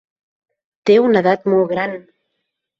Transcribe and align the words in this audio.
Té 0.91 0.97
una 1.09 1.23
edat 1.25 1.47
molt 1.55 1.71
gran. 1.77 1.97